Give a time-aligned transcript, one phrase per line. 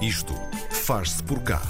[0.00, 0.34] Isto
[0.70, 1.60] faz-se por cá.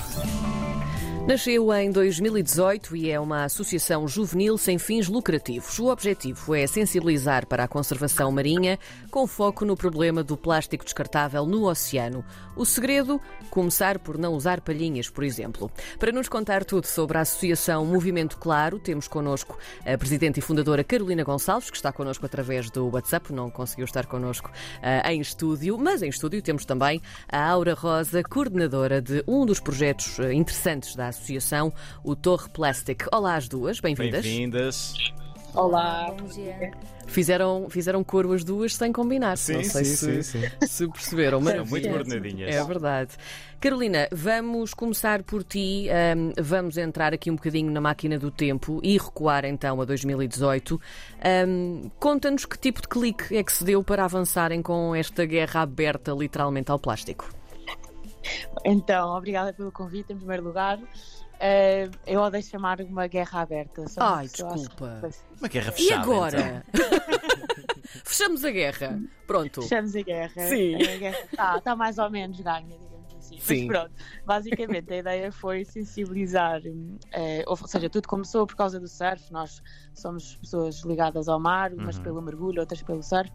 [1.26, 5.78] Nasceu em 2018 e é uma associação juvenil sem fins lucrativos.
[5.78, 8.78] O objetivo é sensibilizar para a conservação marinha,
[9.10, 12.24] com foco no problema do plástico descartável no oceano.
[12.56, 13.20] O segredo?
[13.48, 15.70] Começar por não usar palhinhas, por exemplo.
[15.98, 20.82] Para nos contar tudo sobre a associação Movimento Claro, temos connosco a presidente e fundadora
[20.82, 25.78] Carolina Gonçalves, que está connosco através do WhatsApp, não conseguiu estar connosco uh, em estúdio,
[25.78, 30.96] mas em estúdio temos também a Aura Rosa, coordenadora de um dos projetos uh, interessantes
[30.96, 33.04] da associação, o Torre Plastic.
[33.12, 34.22] Olá às duas, bem-vindas.
[34.24, 34.94] Bem-vindas.
[35.54, 36.70] Olá, bom dia.
[37.08, 39.36] Fizeram, fizeram coro as duas sem combinar.
[39.36, 41.42] Sim, Não sei sim, se, sim, se perceberam.
[41.42, 42.54] São Mas muito coordenadinhas.
[42.54, 43.10] é verdade.
[43.60, 45.88] Carolina, vamos começar por ti.
[45.90, 50.80] ahm, vamos entrar aqui um bocadinho na máquina do tempo e recuar então a 2018.
[51.20, 55.62] Ahm, Conta-nos que tipo de clique é que se deu para avançarem com esta guerra
[55.62, 57.28] aberta literalmente ao plástico.
[58.64, 60.78] Então, obrigada pelo convite em primeiro lugar.
[61.42, 63.88] Eh, eu odeio chamar uma guerra aberta.
[63.88, 65.00] só Ai, desculpa.
[65.02, 66.02] que- Uma guerra E fechada.
[66.02, 66.64] agora?
[68.04, 69.00] Fechamos a guerra.
[69.26, 69.62] Pronto.
[69.62, 70.48] Fechamos a guerra.
[70.48, 70.76] Sim.
[70.76, 72.76] Está, está mais ou menos ganha.
[73.20, 73.66] Sim.
[73.66, 73.92] Mas pronto,
[74.26, 76.60] basicamente a ideia foi sensibilizar,
[77.12, 79.30] eh, ou seja, tudo começou por causa do surf.
[79.32, 79.62] Nós
[79.94, 82.02] somos pessoas ligadas ao mar, umas Uhum.
[82.02, 83.30] pelo mergulho, outras pelo surf.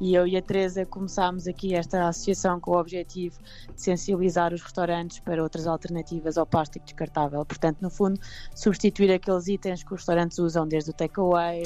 [0.00, 3.38] E eu e a Teresa começámos aqui esta associação com o objetivo
[3.74, 7.44] de sensibilizar os restaurantes para outras alternativas ao plástico descartável.
[7.44, 8.18] Portanto, no fundo,
[8.54, 11.64] substituir aqueles itens que os restaurantes usam, desde o takeaway,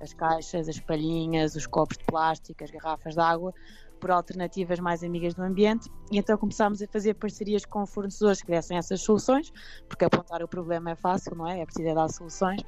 [0.00, 3.52] as caixas, as palhinhas, os copos de plástico, as garrafas de água,
[4.00, 5.90] por alternativas mais amigas do ambiente.
[6.10, 9.52] E então começámos a fazer parcerias com fornecedores que dessem essas soluções,
[9.88, 11.60] porque apontar o problema é fácil, não é?
[11.60, 12.62] É preciso é dar soluções.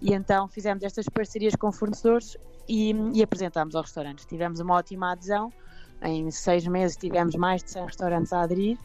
[0.00, 2.36] E então fizemos estas parcerias com fornecedores
[2.68, 4.24] e, e apresentámos aos restaurantes.
[4.24, 5.52] Tivemos uma ótima adesão.
[6.02, 8.78] Em seis meses tivemos mais de 100 restaurantes a aderir.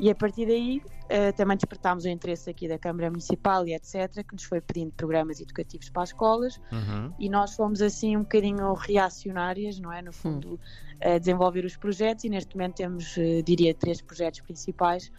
[0.00, 4.24] E a partir daí eh, também despertámos o interesse aqui da Câmara Municipal e etc.,
[4.26, 7.12] que nos foi pedindo programas educativos para as escolas Uhum.
[7.18, 10.00] e nós fomos assim um bocadinho reacionárias, não é?
[10.02, 10.58] No fundo,
[11.00, 15.12] a desenvolver os projetos e neste momento temos, eh, diria, três projetos principais.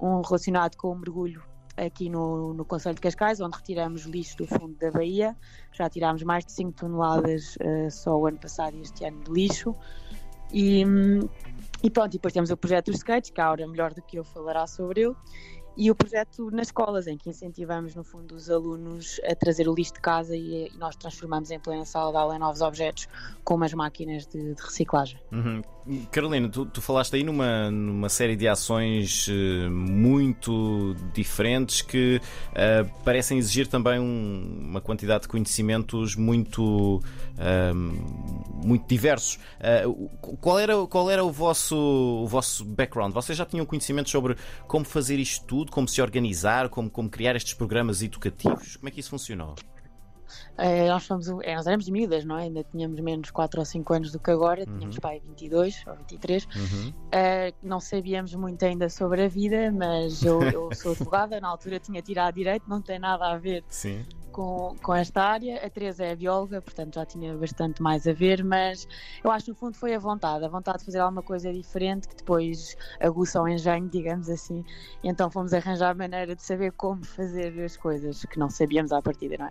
[0.00, 1.42] Um relacionado com o mergulho
[1.76, 5.36] aqui no, no Conselho de Cascais, onde retiramos lixo do fundo da Baía.
[5.72, 9.30] Já tirámos mais de 5 toneladas eh, só o ano passado e este ano de
[9.32, 9.74] lixo.
[10.52, 11.28] E, hum,
[11.82, 14.18] e pronto, e depois temos o projeto dos skates, que a Aura melhor do que
[14.18, 15.14] eu falará sobre ele.
[15.80, 19.74] E o projeto nas escolas, em que incentivamos, no fundo, os alunos a trazer o
[19.74, 23.06] lixo de casa e, nós transformamos em plena sala de aula em novos objetos,
[23.44, 25.20] como as máquinas de, de reciclagem.
[25.30, 25.62] Uhum.
[26.10, 32.20] Carolina, tu, tu falaste aí numa, numa série de ações eh, muito diferentes que
[32.54, 37.00] eh, parecem exigir também um- uma quantidade de conhecimentos muito,
[37.38, 37.94] ahm,
[38.64, 39.38] muito diversos.
[39.86, 43.14] O- qual, era, qual era o vosso, o vosso background?
[43.14, 47.36] Vocês já tinham conhecimento sobre como fazer isto tudo, como se organizar, como, como criar
[47.36, 48.76] estes programas educativos?
[48.76, 49.54] Como é que isso funcionou?
[50.58, 52.44] Eh, nós, fomos, eh, nós éramos miúdas, não é?
[52.44, 56.44] Ainda tínhamos menos 4 ou 5 anos do que agora, tínhamos pai 22 ou 23.
[56.44, 56.88] Uhum.
[56.88, 61.78] Uh, não sabíamos muito ainda sobre a vida, mas eu, eu sou advogada, na altura
[61.78, 64.04] tinha tirado direito, não tem nada a ver Sim.
[64.28, 65.64] Com, com esta área.
[65.64, 68.86] A Teresa é bióloga, portanto já tinha bastante mais a ver, mas
[69.24, 72.08] eu acho que no fundo foi a vontade, a vontade de fazer alguma coisa diferente
[72.08, 74.64] que depois aguça o engenho, digamos assim.
[75.02, 79.36] Então fomos arranjar maneira de saber como fazer as coisas que não sabíamos à partida,
[79.38, 79.50] não é?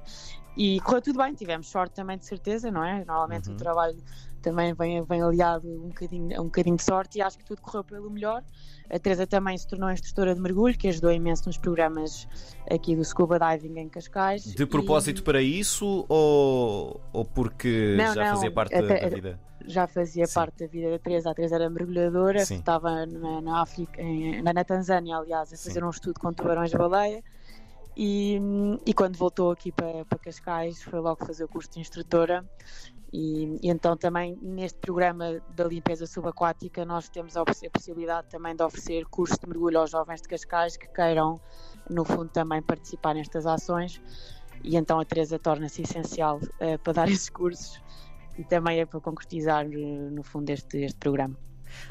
[0.55, 3.05] E correu tudo bem, tivemos sorte também de certeza, não é?
[3.05, 3.53] Normalmente Uhum.
[3.53, 4.03] o trabalho
[4.42, 7.84] também vem, vem aliado um bocadinho, um bocadinho de sorte e acho que tudo correu
[7.84, 8.44] pelo melhor.
[8.90, 12.28] A Teresa também se tornou instrutora de mergulho, que ajudou imenso nos programas
[12.70, 14.44] aqui do Scuba Diving em Cascais.
[14.44, 19.40] De propósito para isso ou, ou porque Não, já não, fazia parte da, da vida?
[19.66, 20.34] já fazia Sim.
[20.34, 21.31] parte da vida da Teresa.
[21.31, 22.56] A Teresa era mergulhadora, Sim.
[22.59, 25.86] estava na, na África, em- na, na Tanzânia, aliás, a fazer Sim.
[25.86, 27.22] um estudo com tubarões-baleia.
[28.00, 28.40] E,
[28.86, 32.46] e quando voltou aqui para, para Cascais, foi logo fazer o curso de instrutora.
[33.12, 38.56] E, e então também neste programa da limpeza subaquática nós temos a, a possibilidade também
[38.56, 41.39] de oferecer cursos de mergulho aos jovens de Cascais que queiram,
[41.89, 44.01] no fundo, também participar nestas ações.
[44.63, 47.81] E então a Teresa torna-se essencial eh, para dar esses cursos
[48.38, 51.36] e também é para concretizar, eh, no fundo, este, este programa.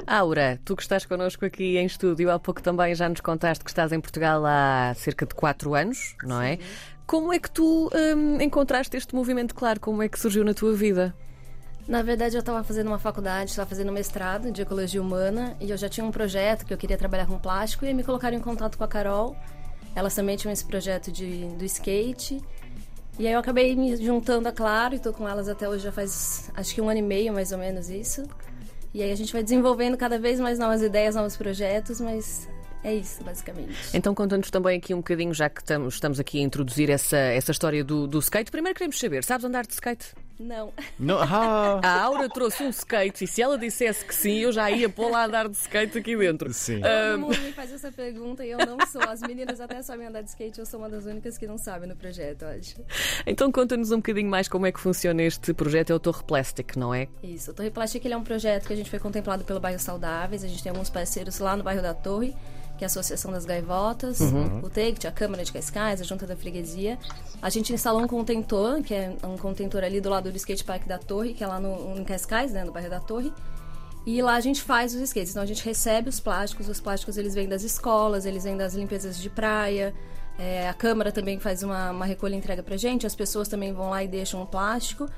[0.05, 3.69] Aura, tu que estás connosco aqui em estúdio, há pouco também já nos contaste que
[3.69, 6.57] estás em Portugal há cerca de 4 anos, não é?
[7.07, 9.79] Como é que tu hum, encontraste este movimento claro?
[9.79, 11.15] Como é que surgiu na tua vida?
[11.87, 15.77] Na verdade, eu estava fazendo uma faculdade, estava fazendo mestrado de ecologia humana e eu
[15.77, 18.77] já tinha um projeto que eu queria trabalhar com plástico e me colocaram em contato
[18.77, 19.37] com a Carol.
[19.95, 22.43] Elas também tinham esse projeto de, do skate.
[23.17, 25.93] E aí eu acabei me juntando a Claro e estou com elas até hoje já
[25.93, 28.27] faz acho que um ano e meio mais ou menos isso.
[28.93, 32.49] E aí a gente vai desenvolvendo cada vez mais novas ideias, novos projetos, mas
[32.87, 33.75] É isso, basicamente.
[33.93, 37.51] Então conta-nos também aqui um bocadinho, já que estamos, estamos aqui a introduzir essa, essa
[37.51, 38.49] história do, do skate.
[38.49, 40.15] Primeiro queremos saber, sabes andar de skate?
[40.39, 40.71] Não.
[40.99, 44.69] Não, ah, A Aura trouxe um skate e se ela dissesse que sim, eu já
[44.69, 46.53] ia pôr lá a andar de skate aqui dentro.
[46.53, 46.79] sim.
[46.79, 49.01] Todo mundo me faz essa pergunta e eu não sou.
[49.01, 51.87] As meninas até sabem andar de skate, eu sou uma das únicas que não sabe
[51.87, 52.75] no projeto, acho.
[53.25, 56.75] Então conta-nos um bocadinho mais como é que funciona este projeto, é o Torre Plastic,
[56.77, 57.07] não é?
[57.23, 59.79] Isso, o Torre Plastic ele é um projeto que a gente foi contemplado pelo bairro
[59.79, 60.43] Saudáveis.
[60.43, 62.35] A gente tem alguns parceiros lá no bairro da Torre,
[62.77, 64.19] que é a Associação das Gaivotas,
[64.63, 66.97] o TECT, a Câmara de Cascais, a Junta da Freguesia.
[67.41, 70.85] A gente instalou um contentor, que é um contentor ali do lado do skate park
[70.85, 73.33] da Torre, que é lá no, em Cascais, né, no bairro da Torre.
[74.05, 75.31] E lá a gente faz os skates.
[75.31, 78.73] Então a gente recebe os plásticos, os plásticos eles vêm das escolas, eles vêm das
[78.73, 79.93] limpezas de praia.
[80.39, 83.73] É, a Câmara também faz uma, uma recolha e entrega pra gente, as pessoas também
[83.73, 85.09] vão lá e deixam o plástico.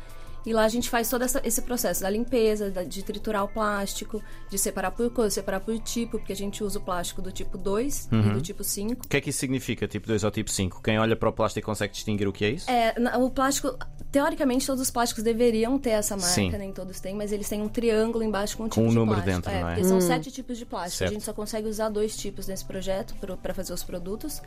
[0.49, 3.47] E lá a gente faz todo essa, esse processo da limpeza, da- de triturar o
[3.47, 4.19] plástico,
[4.49, 7.55] de separar por cor, separar por tipo, porque a gente usa o plástico do tipo
[7.55, 9.05] 2 e do tipo 5.
[9.05, 10.81] O que é que isso significa, tipo 2 ou tipo 5?
[10.81, 12.67] Quem olha para o plástico consegue distinguir o que é isso?
[12.67, 13.77] É, o plástico,
[14.11, 16.49] teoricamente todos os plásticos deveriam ter essa marca, Sim.
[16.57, 18.95] nem todos têm, mas eles têm um triângulo embaixo com um Com tipo um de
[18.95, 19.35] número plástico.
[19.47, 19.73] dentro, é, não é?
[19.75, 20.97] Porque são sete tipos de plástico.
[20.97, 21.11] Certo.
[21.11, 24.41] A gente só consegue usar dois tipos nesse projeto para fazer os produtos.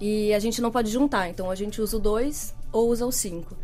[0.00, 3.12] E a gente não pode juntar, então a gente usa o dois ou usa o
[3.12, 3.56] cinco.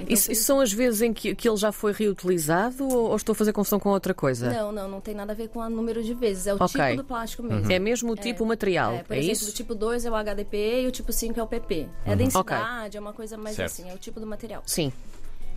[0.00, 3.16] Então, Isso, isso são as vezes em que, que ele já foi reutilizado ou, ou
[3.16, 4.50] estou a fazer confusão com outra coisa?
[4.52, 6.46] Não, não, não tem nada a ver com o número de vezes.
[6.46, 6.80] É o Ok.
[6.84, 7.70] tipo do plástico mesmo.
[7.72, 9.50] É mesmo o tipo, o material, É, por é exemplo, isso?
[9.50, 11.88] o tipo 2 é o HDPE e o tipo 5 é o PP.
[12.04, 13.72] É a densidade, é uma coisa mais Certo.
[13.72, 14.62] assim, é o tipo do material.
[14.66, 14.92] Sim.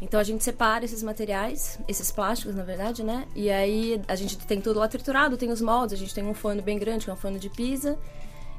[0.01, 3.25] Então a gente separa esses materiais, esses plásticos, na verdade, né?
[3.35, 6.33] E aí a gente tem tudo lá triturado, tem os moldes, a gente tem um
[6.33, 7.97] forno bem grande, que é um forno de pizza.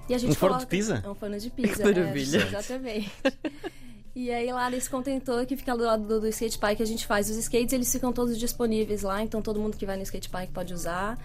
[0.09, 1.03] E a gente Um forno coloca- de pizza?
[1.05, 1.75] É um forno de pizza.
[1.83, 2.37] Que é, maravilha.
[2.47, 3.13] exatamente.
[4.15, 7.07] E aí lá nesse contentor que fica do lado do, do skate park, a gente
[7.07, 10.29] faz os skates, eles ficam todos disponíveis lá, então todo mundo que vai no skate
[10.29, 11.19] park pode usar.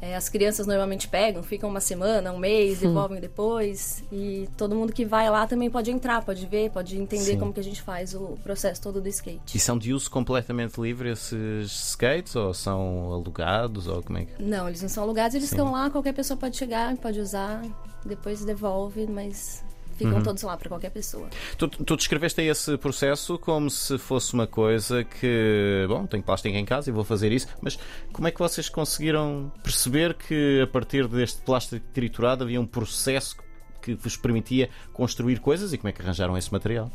[0.00, 4.04] É, as crianças normalmente pegam, ficam uma semana, um mês, devolvem depois.
[4.12, 7.38] E todo mundo que vai lá também pode entrar, pode ver, pode entender Sim.
[7.38, 9.56] como que a gente faz o processo todo do skate.
[9.56, 14.42] E são de uso completamente livre esses skates ou são alugados ou como é que.
[14.42, 15.56] Não, eles não são alugados, eles Sim.
[15.56, 17.62] estão lá, qualquer pessoa pode chegar, pode usar,
[18.04, 19.64] depois devolve, mas
[20.04, 20.10] Uhum.
[20.10, 21.28] ficam todos lá para qualquer pessoa.
[21.56, 26.64] Tu, tu descreveste esse processo como se fosse uma coisa que, bom, tenho plástico em
[26.64, 27.78] casa e vou fazer isso, mas
[28.12, 33.36] como é que vocês conseguiram perceber que a partir deste plástico triturado havia um processo
[33.82, 36.90] que vos permitia construir coisas e como é que arranjaram esse material?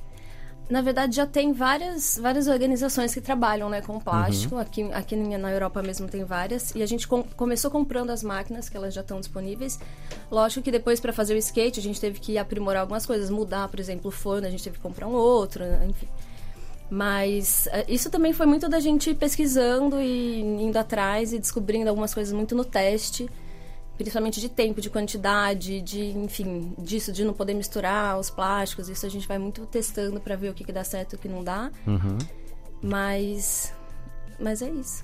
[0.71, 4.55] Na verdade, já tem várias, várias organizações que trabalham né, com plástico.
[4.55, 4.61] Uhum.
[4.61, 6.73] Aqui, aqui na Europa mesmo tem várias.
[6.73, 9.77] E a gente com- começou comprando as máquinas, que elas já estão disponíveis.
[10.31, 13.29] Lógico que depois, para fazer o skate, a gente teve que aprimorar algumas coisas.
[13.29, 16.07] Mudar, por exemplo, o forno, a gente teve que comprar um outro, enfim.
[16.89, 22.13] Mas eh, isso também foi muito da gente pesquisando e indo atrás e descobrindo algumas
[22.13, 23.29] coisas muito no teste.
[23.97, 28.89] Principalmente de tempo, de quantidade, de, enfim, disso, de não poder misturar os plásticos.
[28.89, 31.19] Isso a gente vai muito testando para ver o que, que dá certo e o
[31.19, 31.69] que não dá.
[32.81, 33.73] Mas.
[34.39, 35.03] Mas é isso.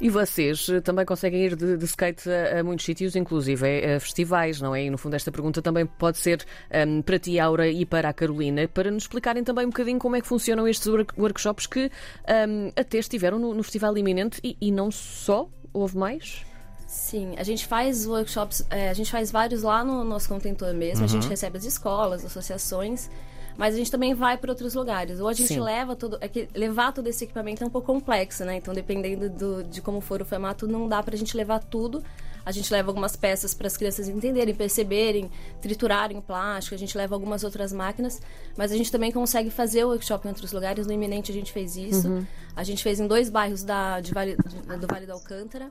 [0.00, 3.96] E vocês eh, também conseguem ir de, de skate a, a muitos sítios, inclusive a,
[3.96, 4.82] a festivais, não é?
[4.86, 8.12] E no fundo esta pergunta também pode ser ehm, para ti, Aura, e para a
[8.12, 11.92] Carolina, para nos explicarem também um bocadinho como é que funcionam estes work- workshops que
[12.26, 16.44] ehm, até estiveram no, no Festival Iminente e, e não só, houve mais?
[16.92, 21.06] Sim, a gente faz workshops, é, a gente faz vários lá no nosso contentor mesmo,
[21.06, 23.08] a gente recebe as escolas, associações,
[23.56, 25.18] mas a gente também vai para outros lugares.
[25.18, 25.60] Ou a gente Sim.
[25.60, 26.18] leva todo.
[26.20, 28.56] É que levar todo esse equipamento é um pouco complexo, né?
[28.56, 32.02] Então, dependendo do- de como for o formato, não dá pra gente levar tudo.
[32.44, 35.30] A gente leva algumas peças para as crianças entenderem, perceberem,
[35.62, 36.74] triturarem o plástico.
[36.74, 38.20] A gente leva algumas outras máquinas,
[38.54, 40.86] mas a gente também consegue fazer o workshop em outros lugares.
[40.86, 42.26] No Iminente a gente fez isso.
[42.54, 45.70] A gente fez em dois bairros da, de Vale, de- do Vale do Alcântara.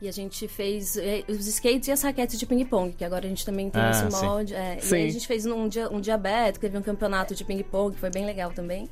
[0.00, 3.28] E a gente fez eh, os skates e as raquetes de ping-pong, que agora a
[3.28, 4.24] gente também tem Ah, esse sim.
[4.24, 4.54] molde.
[4.54, 4.78] é.
[4.78, 4.94] E Sim.
[4.94, 8.00] aí a gente fez num dia, um dia aberto, teve um campeonato de ping-pong, que
[8.00, 8.88] foi bem legal também.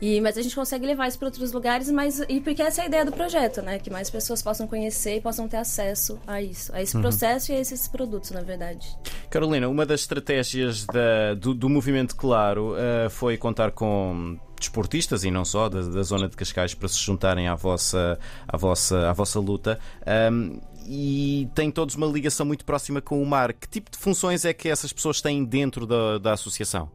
[0.00, 2.84] E, mas a gente consegue levar isso para outros lugares, mas e porque essa é
[2.84, 3.78] a ideia do projeto, né?
[3.78, 6.82] Que mais pessoas possam conhecer e possam ter acesso a isso, a Uhum.
[6.82, 8.88] esse processo e a esses produtos, na verdade.
[9.30, 15.30] Carolina, uma das estratégias da- do, do movimento Claro eh, foi contar com desportistas e
[15.30, 19.12] não só da, da zona de Cascais para se juntarem à vossa, à vossa, à
[19.12, 19.78] vossa luta.
[20.06, 23.52] Ahm, e têm todos uma ligação muito próxima com o mar.
[23.52, 26.90] Que tipo de funções é que essas pessoas têm dentro da, da associação?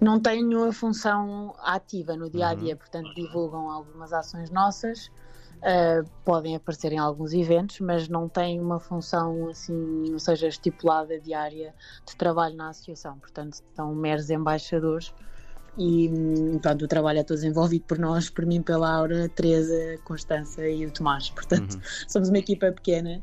[0.00, 6.04] Não têm nenhuma função ativa no dia a dia, portanto, divulgam algumas ações nossas, uh,
[6.24, 11.72] podem aparecer em alguns eventos, mas não têm uma função assim, ou seja, estipulada diária
[12.04, 13.16] de trabalho na associação.
[13.20, 15.14] Portanto, são meros embaixadores.
[15.78, 16.10] E
[16.60, 19.98] pronto, o trabalho é todo desenvolvido por nós, por mim, pela Aura, a Teresa, a
[20.06, 21.30] Constança e o Tomás.
[21.30, 23.22] Portanto, somos uma equipa pequena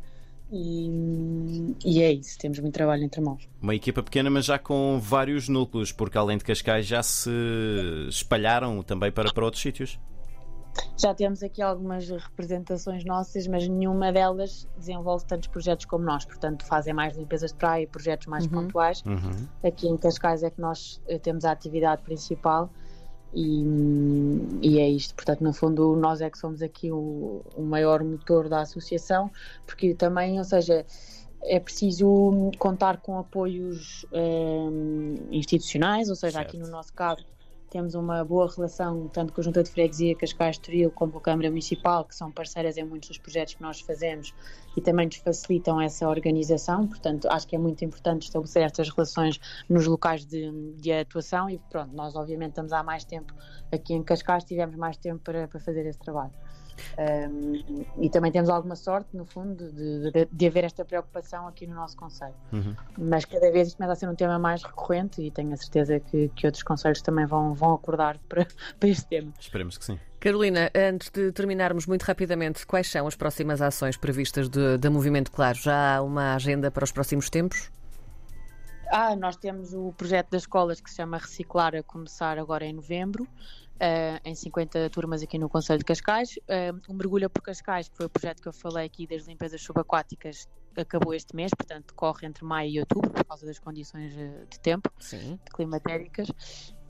[0.52, 3.48] e, e é isso, temos muito trabalho entre mãos.
[3.62, 7.30] Uma equipa pequena, mas já com vários núcleos, porque além de Cascais já se
[8.10, 10.00] espalharam também para, para outros sítios.
[10.98, 16.26] Já temos aqui algumas representações nossas, mas nenhuma delas desenvolve tantos projetos como nós.
[16.26, 18.52] Portanto, fazem mais limpezas de praia e projetos mais Uhum.
[18.52, 19.02] pontuais.
[19.06, 19.48] Uhum.
[19.64, 22.70] Aqui em Cascais é que nós eh, temos a atividade principal
[23.34, 23.64] e,
[24.62, 25.16] e é isto.
[25.16, 29.32] Portanto, no fundo, nós é que somos aqui o, o maior motor da associação,
[29.66, 30.86] porque também, ou seja,
[31.44, 34.70] é preciso contar com apoios eh,
[35.32, 36.48] institucionais, ou seja, Certo.
[36.50, 37.24] aqui no nosso caso
[37.70, 41.22] temos uma boa relação tanto com a Junta de Freguesia Cascais Estoril como com a
[41.22, 44.34] Câmara Municipal, que são parceiras em muitos dos projetos que nós fazemos
[44.76, 46.88] e também nos facilitam essa organização.
[46.88, 51.60] Portanto, acho que é muito importante estabelecer estas relações nos locais de, de atuação e
[51.70, 53.34] pronto, nós obviamente estamos há mais tempo
[53.72, 56.34] aqui em Cascais, tivemos mais tempo para, para fazer esse trabalho.
[56.98, 61.66] Um, e também temos alguma sorte, no fundo, de, de, de haver esta preocupação aqui
[61.68, 62.36] no nosso Conselho.
[62.52, 62.76] Uhum.
[62.98, 66.00] Mas cada vez isto começa a ser um tema mais recorrente e tenho a certeza
[66.00, 68.48] que, que outros Conselhos também vão, vão acordar para,
[68.80, 69.32] para este tema.
[69.40, 70.00] Esperemos que sim.
[70.20, 75.58] Carolina, antes de terminarmos muito rapidamente, quais são as próximas ações previstas da Movimento Claro?
[75.58, 77.72] Já há uma agenda para os próximos tempos?
[78.92, 82.74] Ah, nós temos o projeto das escolas que se chama Reciclar a começar agora em
[82.74, 83.28] novembro,
[83.80, 86.38] eh, em 50 turmas aqui no Conselho de Cascais.
[86.48, 89.62] Eh, o Mergulha por Cascais, que foi o projeto que eu falei aqui das limpezas
[89.62, 94.46] subaquáticas, acabou este mês, portanto decorre entre maio e outubro, por causa das condições eh,
[94.50, 94.92] de tempo.
[95.00, 95.40] Sim.
[95.54, 96.30] climatéricas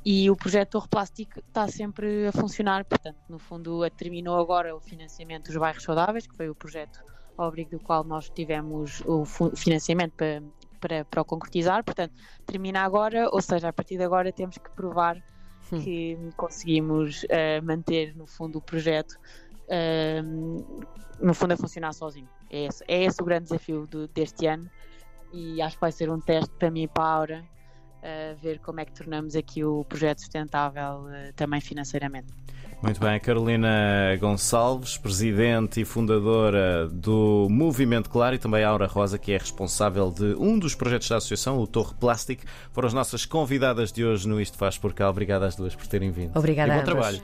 [0.06, 4.80] e o projeto Torre Plástico está sempre a funcionar, portanto, no fundo, terminou agora o
[4.80, 7.04] financiamento dos bairros saudáveis, que foi o projeto
[7.38, 10.42] ao abrigo do qual nós tivemos o financiamento para,
[10.80, 12.14] para, para o concretizar, portanto,
[12.46, 15.22] termina agora, ou seja, a partir de agora temos que provar
[15.72, 15.84] Hum.
[15.84, 19.14] que conseguimos eh, manter, no fundo, o projeto
[19.70, 20.22] eh,
[21.20, 22.30] no fundo a funcionar sozinho.
[22.50, 24.70] É esse, é esse o grande desafio do- deste ano
[25.32, 27.46] e acho que vai ser um teste para mim e para a Aura
[28.02, 32.32] a ver como é que tornamos aqui o projeto sustentável eh, também financeiramente.
[32.82, 39.18] Muito bem, Carolina Gonçalves, presidente e fundadora do Movimento Claro, e também a Aura Rosa,
[39.18, 43.26] que é responsável de um dos projetos da associação, o Torre Plástico, foram as nossas
[43.26, 45.10] convidadas de hoje no Isto Faz Por Cá.
[45.10, 46.32] Obrigado às duas por terem vindo.
[46.38, 47.18] Obrigada E a bom trabalho.